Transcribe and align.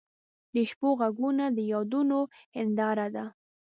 د 0.53 0.55
شپو 0.69 0.89
ږغونه 0.99 1.45
د 1.57 1.59
یادونو 1.73 2.19
هنداره 2.57 3.07
ده. 3.15 3.25